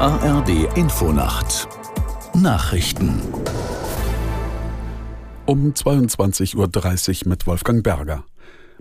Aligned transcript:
ARD 0.00 0.76
Infonacht 0.76 1.66
Nachrichten 2.32 3.20
um 5.44 5.72
22.30 5.72 6.54
Uhr 7.24 7.28
mit 7.28 7.48
Wolfgang 7.48 7.82
Berger. 7.82 8.24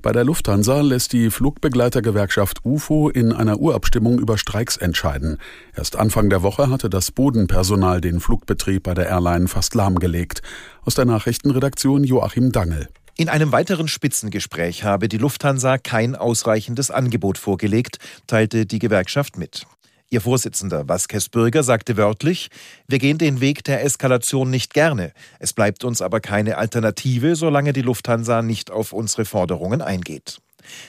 Bei 0.04 0.12
der 0.12 0.24
Lufthansa 0.24 0.82
lässt 0.82 1.14
die 1.14 1.32
Flugbegleitergewerkschaft 1.32 2.64
UFO 2.64 3.10
in 3.10 3.34
einer 3.34 3.58
Urabstimmung 3.58 4.20
über 4.20 4.38
Streiks 4.38 4.78
entscheiden. 4.78 5.40
Erst 5.76 5.96
Anfang 5.96 6.30
der 6.30 6.44
Woche 6.44 6.70
hatte 6.70 6.88
das 6.88 7.10
Bodenpersonal 7.12 8.00
den 8.00 8.20
Flugbetrieb 8.20 8.84
bei 8.84 8.94
der 8.94 9.08
Airline 9.08 9.48
fast 9.48 9.74
lahmgelegt. 9.74 10.44
Aus 10.86 10.94
der 10.94 11.06
Nachrichtenredaktion 11.06 12.04
Joachim 12.04 12.52
Dangel. 12.52 12.90
In 13.16 13.30
einem 13.30 13.52
weiteren 13.52 13.88
Spitzengespräch 13.88 14.84
habe 14.84 15.08
die 15.10 15.18
Lufthansa 15.18 15.80
kein 15.80 16.16
ausreichendes 16.16 16.92
Angebot 16.92 17.40
vorgelegt, 17.40 17.98
teilte 18.28 18.68
die 18.68 18.78
Gewerkschaft 18.78 19.40
mit. 19.40 19.66
Ihr 20.10 20.22
Vorsitzender 20.22 20.88
Vasquez 20.88 21.28
Bürger 21.28 21.64
sagte 21.64 21.98
wörtlich, 21.98 22.50
wir 22.88 22.98
gehen 22.98 23.18
den 23.18 23.42
Weg 23.42 23.66
der 23.66 23.84
Eskalation 23.84 24.50
nicht 24.50 24.74
gerne. 24.74 25.12
Es 25.40 25.52
bleibt 25.52 25.84
uns 25.84 26.02
aber 26.02 26.22
keine 26.22 26.58
Alternative, 26.58 27.36
solange 27.36 27.74
die 27.74 27.82
Lufthansa 27.82 28.42
nicht 28.42 28.72
auf 28.72 28.94
unsere 28.94 29.26
Forderungen 29.26 29.82
eingeht. 29.82 30.40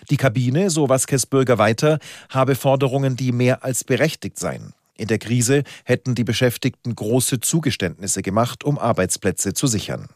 Die 0.09 0.17
Kabine, 0.17 0.71
so 0.71 0.89
Vasquez 0.89 1.27
Bürger 1.27 1.59
weiter, 1.59 1.99
habe 2.29 2.55
Forderungen, 2.55 3.17
die 3.17 3.33
mehr 3.33 3.65
als 3.65 3.83
berechtigt 3.83 4.39
seien. 4.39 4.73
In 4.97 5.09
der 5.09 5.19
Krise 5.19 5.65
hätten 5.85 6.15
die 6.15 6.25
Beschäftigten 6.25 6.95
große 6.95 7.41
Zugeständnisse 7.41 8.23
gemacht, 8.23 8.63
um 8.63 8.79
Arbeitsplätze 8.79 9.53
zu 9.53 9.67
sichern. 9.67 10.09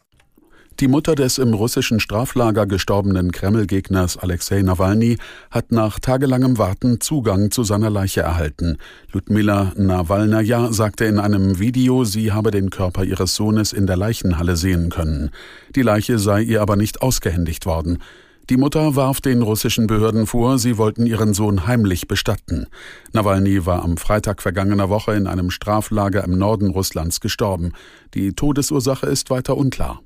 Die 0.83 0.89
Mutter 0.89 1.15
des 1.15 1.37
im 1.37 1.53
russischen 1.53 2.01
Straflager 2.01 2.65
gestorbenen 2.65 3.31
Kreml-Gegners 3.31 4.17
Alexei 4.17 4.61
Nawalny 4.63 5.17
hat 5.49 5.71
nach 5.71 5.97
tagelangem 5.97 6.57
Warten 6.57 6.99
Zugang 6.99 7.51
zu 7.51 7.63
seiner 7.63 7.89
Leiche 7.89 8.19
erhalten. 8.19 8.77
Ludmila 9.13 9.71
Nawalnaja 9.77 10.73
sagte 10.73 11.05
in 11.05 11.19
einem 11.19 11.57
Video, 11.57 12.03
sie 12.03 12.33
habe 12.33 12.51
den 12.51 12.69
Körper 12.69 13.05
ihres 13.05 13.33
Sohnes 13.33 13.71
in 13.71 13.87
der 13.87 13.95
Leichenhalle 13.95 14.57
sehen 14.57 14.89
können. 14.89 15.29
Die 15.73 15.83
Leiche 15.83 16.19
sei 16.19 16.41
ihr 16.41 16.61
aber 16.61 16.75
nicht 16.75 17.01
ausgehändigt 17.01 17.65
worden. 17.65 17.99
Die 18.49 18.57
Mutter 18.57 18.97
warf 18.97 19.21
den 19.21 19.41
russischen 19.41 19.87
Behörden 19.87 20.27
vor, 20.27 20.59
sie 20.59 20.77
wollten 20.77 21.05
ihren 21.05 21.33
Sohn 21.33 21.65
heimlich 21.65 22.09
bestatten. 22.09 22.67
Nawalny 23.13 23.65
war 23.65 23.83
am 23.83 23.95
Freitag 23.95 24.41
vergangener 24.41 24.89
Woche 24.89 25.13
in 25.13 25.27
einem 25.27 25.49
Straflager 25.49 26.25
im 26.25 26.37
Norden 26.37 26.71
Russlands 26.71 27.21
gestorben. 27.21 27.71
Die 28.15 28.33
Todesursache 28.33 29.05
ist 29.05 29.29
weiter 29.29 29.55
unklar. 29.55 30.01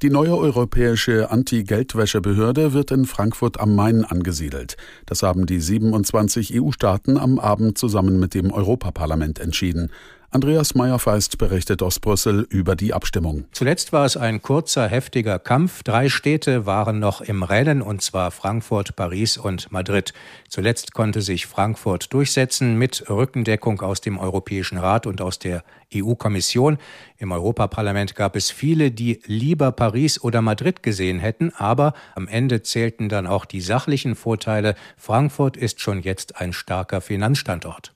Die 0.00 0.10
neue 0.10 0.36
europäische 0.36 1.32
Anti-Geldwäschebehörde 1.32 2.72
wird 2.72 2.92
in 2.92 3.04
Frankfurt 3.04 3.58
am 3.58 3.74
Main 3.74 4.04
angesiedelt. 4.04 4.76
Das 5.06 5.24
haben 5.24 5.44
die 5.44 5.60
27 5.60 6.54
EU-Staaten 6.54 7.18
am 7.18 7.40
Abend 7.40 7.78
zusammen 7.78 8.20
mit 8.20 8.32
dem 8.32 8.52
Europaparlament 8.52 9.40
entschieden. 9.40 9.90
Andreas 10.30 10.74
Meyer-Feist 10.74 11.38
berichtet 11.38 11.82
aus 11.82 12.00
Brüssel 12.00 12.46
über 12.50 12.76
die 12.76 12.92
Abstimmung. 12.92 13.46
Zuletzt 13.52 13.94
war 13.94 14.04
es 14.04 14.18
ein 14.18 14.42
kurzer, 14.42 14.86
heftiger 14.86 15.38
Kampf. 15.38 15.82
Drei 15.82 16.10
Städte 16.10 16.66
waren 16.66 16.98
noch 16.98 17.22
im 17.22 17.42
Rennen, 17.42 17.80
und 17.80 18.02
zwar 18.02 18.30
Frankfurt, 18.30 18.94
Paris 18.94 19.38
und 19.38 19.72
Madrid. 19.72 20.12
Zuletzt 20.46 20.92
konnte 20.92 21.22
sich 21.22 21.46
Frankfurt 21.46 22.12
durchsetzen 22.12 22.76
mit 22.76 23.08
Rückendeckung 23.08 23.80
aus 23.80 24.02
dem 24.02 24.18
Europäischen 24.18 24.76
Rat 24.76 25.06
und 25.06 25.22
aus 25.22 25.38
der 25.38 25.64
EU-Kommission. 25.94 26.76
Im 27.16 27.32
Europaparlament 27.32 28.14
gab 28.14 28.36
es 28.36 28.50
viele, 28.50 28.90
die 28.90 29.22
lieber 29.24 29.72
Paris 29.72 30.22
oder 30.22 30.42
Madrid 30.42 30.82
gesehen 30.82 31.20
hätten, 31.20 31.54
aber 31.56 31.94
am 32.14 32.28
Ende 32.28 32.60
zählten 32.60 33.08
dann 33.08 33.26
auch 33.26 33.46
die 33.46 33.62
sachlichen 33.62 34.14
Vorteile. 34.14 34.74
Frankfurt 34.98 35.56
ist 35.56 35.80
schon 35.80 36.02
jetzt 36.02 36.38
ein 36.38 36.52
starker 36.52 37.00
Finanzstandort. 37.00 37.94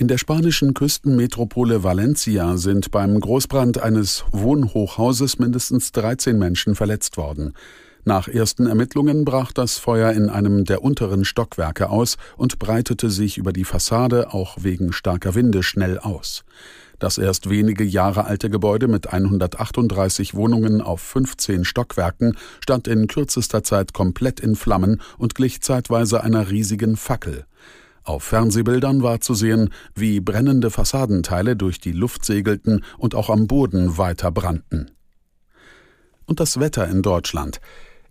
In 0.00 0.08
der 0.08 0.16
spanischen 0.16 0.72
Küstenmetropole 0.72 1.84
Valencia 1.84 2.56
sind 2.56 2.90
beim 2.90 3.20
Großbrand 3.20 3.82
eines 3.82 4.24
Wohnhochhauses 4.32 5.38
mindestens 5.38 5.92
13 5.92 6.38
Menschen 6.38 6.74
verletzt 6.74 7.18
worden. 7.18 7.52
Nach 8.06 8.26
ersten 8.26 8.64
Ermittlungen 8.64 9.26
brach 9.26 9.52
das 9.52 9.76
Feuer 9.76 10.12
in 10.12 10.30
einem 10.30 10.64
der 10.64 10.82
unteren 10.82 11.26
Stockwerke 11.26 11.90
aus 11.90 12.16
und 12.38 12.58
breitete 12.58 13.10
sich 13.10 13.36
über 13.36 13.52
die 13.52 13.66
Fassade 13.66 14.32
auch 14.32 14.56
wegen 14.62 14.94
starker 14.94 15.34
Winde 15.34 15.62
schnell 15.62 15.98
aus. 15.98 16.44
Das 16.98 17.18
erst 17.18 17.50
wenige 17.50 17.84
Jahre 17.84 18.24
alte 18.24 18.48
Gebäude 18.48 18.88
mit 18.88 19.12
138 19.12 20.34
Wohnungen 20.34 20.80
auf 20.80 21.02
15 21.02 21.66
Stockwerken 21.66 22.38
stand 22.60 22.88
in 22.88 23.06
kürzester 23.06 23.62
Zeit 23.64 23.92
komplett 23.92 24.40
in 24.40 24.56
Flammen 24.56 25.02
und 25.18 25.34
glich 25.34 25.60
zeitweise 25.60 26.24
einer 26.24 26.48
riesigen 26.48 26.96
Fackel. 26.96 27.44
Auf 28.02 28.24
Fernsehbildern 28.24 29.02
war 29.02 29.20
zu 29.20 29.34
sehen, 29.34 29.70
wie 29.94 30.20
brennende 30.20 30.70
Fassadenteile 30.70 31.56
durch 31.56 31.80
die 31.80 31.92
Luft 31.92 32.24
segelten 32.24 32.84
und 32.98 33.14
auch 33.14 33.30
am 33.30 33.46
Boden 33.46 33.98
weiter 33.98 34.30
brannten. 34.30 34.90
Und 36.26 36.40
das 36.40 36.60
Wetter 36.60 36.88
in 36.88 37.02
Deutschland. 37.02 37.60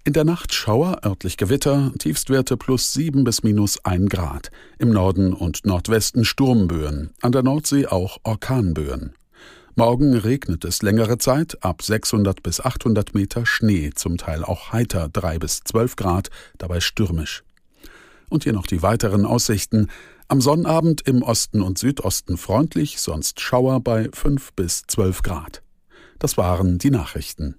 In 0.06 0.14
der 0.14 0.24
Nacht 0.24 0.54
Schauer, 0.54 1.02
örtlich 1.06 1.38
Gewitter, 1.38 1.92
Tiefstwerte 2.00 2.58
plus 2.58 2.94
7 2.94 3.24
bis 3.24 3.44
minus 3.44 3.84
1 3.84 4.10
Grad. 4.10 4.50
Im 4.78 4.90
Norden 4.90 5.34
und 5.34 5.66
Nordwesten 5.66 6.26
Sturmböen, 6.26 7.12
an 7.22 7.32
der 7.32 7.44
Nordsee 7.44 7.86
auch 7.86 8.18
Orkanböen. 8.24 9.14
Morgen 9.76 10.16
regnet 10.16 10.66
es 10.66 10.82
längere 10.82 11.20
Zeit, 11.20 11.64
ab 11.64 11.82
600 11.82 12.44
bis 12.44 12.60
800 12.60 13.14
Meter 13.14 13.46
Schnee, 13.46 13.92
zum 13.94 14.18
Teil 14.18 14.44
auch 14.44 14.74
heiter 14.74 15.10
3 15.10 15.40
bis 15.40 15.62
12 15.64 15.96
Grad, 15.96 16.30
dabei 16.58 16.80
stürmisch. 16.80 17.44
Und 18.30 18.44
hier 18.44 18.54
noch 18.54 18.68
die 18.68 18.82
weiteren 18.82 19.26
Aussichten. 19.26 19.88
Am 20.28 20.42
Sonnabend 20.42 21.02
im 21.08 21.24
Osten 21.24 21.62
und 21.62 21.78
Südosten 21.80 22.38
freundlich, 22.38 23.02
sonst 23.02 23.42
Schauer 23.42 23.80
bei 23.80 24.10
5 24.14 24.54
bis 24.54 24.84
12 24.88 25.24
Grad. 25.24 25.64
Das 26.20 26.38
waren 26.38 26.78
die 26.78 26.92
Nachrichten. 26.92 27.56